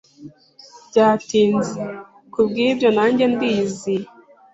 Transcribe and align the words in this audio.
Byatinze 0.89 1.81
kubwibyo 2.33 2.87
nanjye 2.95 3.25
ndiyiziye 3.33 4.05